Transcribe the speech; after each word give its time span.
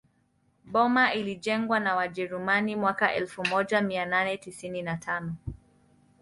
Boma 0.65 1.13
ilijengwa 1.13 1.79
na 1.79 1.95
wajerumani 1.95 2.75
mwaka 2.75 3.13
elfu 3.13 3.45
moja 3.47 3.81
mia 3.81 4.05
nane 4.05 4.37
tisini 4.37 4.81
na 4.81 4.97
tano 4.97 5.35